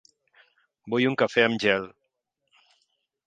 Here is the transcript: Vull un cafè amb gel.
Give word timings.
Vull 0.93 1.05
un 1.09 1.17
cafè 1.23 1.45
amb 1.49 1.61
gel. 1.65 1.85